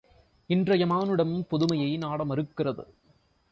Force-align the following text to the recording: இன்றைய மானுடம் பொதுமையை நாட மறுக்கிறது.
இன்றைய 0.49 0.85
மானுடம் 0.85 1.45
பொதுமையை 1.47 1.97
நாட 1.97 2.25
மறுக்கிறது. 2.25 2.85